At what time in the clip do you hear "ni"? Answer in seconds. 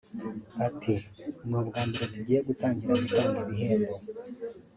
1.47-1.53